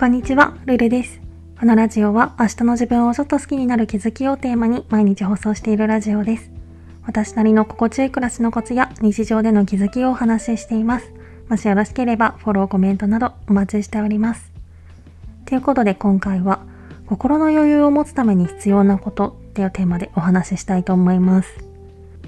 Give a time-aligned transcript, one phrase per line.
[0.00, 1.20] こんにちは、ルルです。
[1.58, 6.50] このラジオは明日の自分をちょっと好きになる気づきをテーマに毎日放送しているラジオです。
[7.04, 11.12] 私なりの心地よい暮らしのコツや日常での気づきをお話ししています。
[11.50, 14.50] もしよろしければフォロー、コメントなどお待ちしております。
[15.44, 16.60] ということで今回は
[17.04, 21.69] 心の余裕を持つために必要なことっていうテーマでお話ししたいと思います。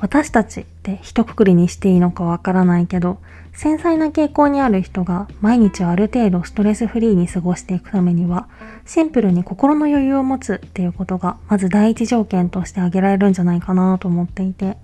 [0.02, 3.18] 私たちって一括りにしていいのかわからないけど、
[3.52, 8.48] 繊細な傾向にある人が毎日ある程度ストレスフリーに過ごしていくためには、
[8.84, 14.76] シンプルに心の余裕を持つっていうことが、まず第一条件として挙げられるんじゃないかなと思っていて、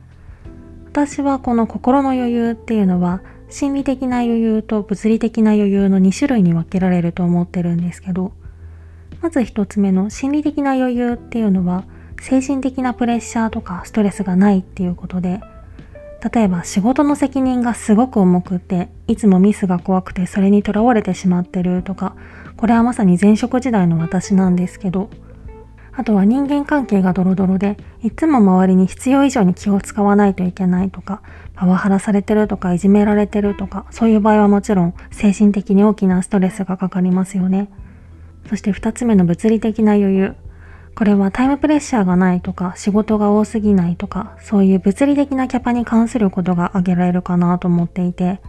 [0.86, 8.30] 私はこの心の余裕っていうのは、心理的な余裕と物理的な余裕の2種類に分けられると思ってるんですけど、
[9.20, 11.82] まず一つ目の心理的な余裕っていうのは、
[12.20, 15.40] 精神的なプレッシャーとかストレスがないっていうことで、
[16.32, 22.16] 例えば仕事の責任がすごく重くて、いつもミスが怖くてそれにとらわれてしまってるとか、
[22.56, 25.10] これはまさに前職時代の私なんですけど、
[25.92, 31.22] あとは人間関係がドロドロで、いつも周りに必要以上に気を使わないといけないとか、
[31.54, 37.68] パワハラされてるとかいじめられてるとか、そういう場合はもちろん精神的に大きなストレスがかかりますよね。
[38.48, 40.36] そして二つ目の物理的な余裕。
[40.98, 48.40] これはタイムプレッシャーがないとか仕事が多すぎないとかそういう物理的なキャパに関することが挙げられるかなと思っていて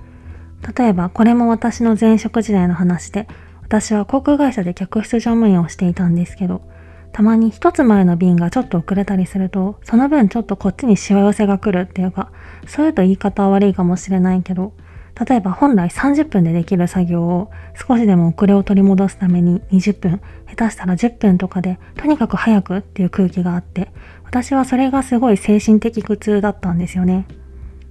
[0.75, 3.27] 例えばこれも私の前職時代の話で
[3.61, 6.63] 私は航空会社で客室乗務員をしていたんですけど
[7.11, 12.31] たまに一つ前の便がちょっと遅れたりするとその分ちょっとこっちにしわ寄せが来るっていうか
[12.65, 14.73] そういうと言い方は悪いかもしれないけど
[15.27, 23.91] 例えば本来30分でできる作業を少しでも遅れを取り戻すために20分、下手したら10分とかでとにかく早くっていう空気があって、
[24.23, 27.25] 私はそれがすごい精神的苦痛だったんですよね。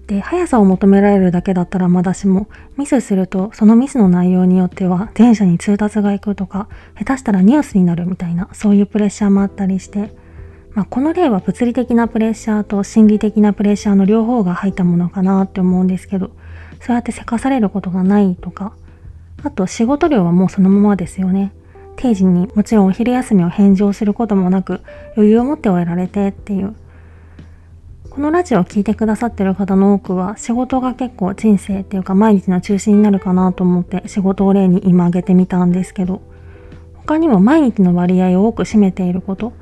[0.07, 6.69] で、速さを求められるだけだったらまだしも、ミスするとそのミスの内容によっては電車に通達が行くとか、
[6.99, 10.17] 下手したらニュースになるみたいな、そういうプレッシャーもあったりして、
[10.73, 16.31] まあ、この例は物理的なプレッシャーと心理的なプレッシャーの両方が入ったものかなって思うんですけど、
[16.81, 18.75] そうやってせかされることがないとか、
[19.43, 21.53] あと仕事量はもうそのままですよね。
[21.97, 24.83] 定時にもちろんお昼休みを返上することもなく
[25.17, 26.75] 余裕を持って終えられてっていう。
[28.19, 36.21] このラジオを聴いてくださってる方の多くは仕事が結構人生っていうか毎日の中心になるかなと思って仕事を例に今挙げてみたんですけど
[36.95, 39.53] 他にも毎日の割合を多く占めていること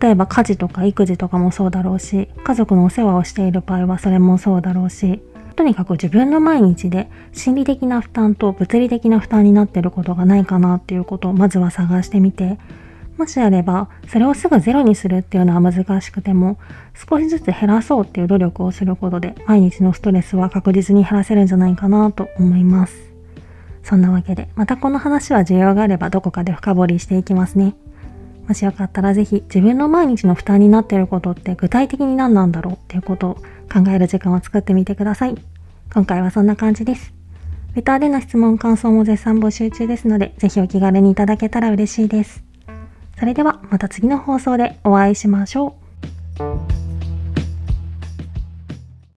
[0.00, 5.20] 例えば家事とか育児とかもそうだろうし家族のお世話をしている場合はそれもそうだろうし
[5.56, 12.58] とにかく自分の毎日で心理的な負担と物理的な負担になってることがないかなっていうことをまずは探してみて、
[13.16, 16.58] もしあれば、それをすぐゼロにするっていうのは難しくても、
[17.08, 22.94] 少しずつ減らそうっていう努力をすることで、毎日のストレスは確実に減らせるんじゃないかなと思います。
[23.82, 27.74] そんなわけで、またこの話は需要があればどこかで深掘りしていきますね。
[28.46, 33.34] もしよかったらぜひ自分の毎日の負担になっていることって具体的に何なんだろうっていうことを
[33.72, 35.34] 考える時間を作ってみてください。
[35.92, 37.12] 今回はそんな感じです。
[37.74, 42.42] レターでの質問、感想も絶賛募集中ですので、ぜひお気軽にいただけたら嬉しいです。
[43.18, 45.76] それではまた次の放送でお会いしましょ
[46.40, 46.75] う。